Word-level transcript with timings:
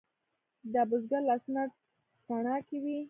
د 0.73 0.75
بزګر 0.89 1.21
لاسونه 1.29 1.61
تڼاکې 2.27 2.77
وي. 2.83 2.97